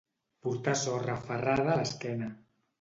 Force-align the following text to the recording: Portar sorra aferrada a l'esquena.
Portar 0.47 0.73
sorra 0.85 1.15
aferrada 1.19 1.71
a 1.77 1.79
l'esquena. 1.83 2.35